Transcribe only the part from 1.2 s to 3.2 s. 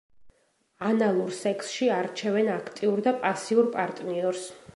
სექსში არჩევენ აქტიურ და